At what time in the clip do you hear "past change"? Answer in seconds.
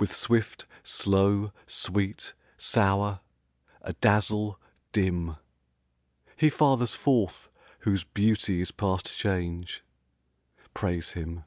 8.70-9.84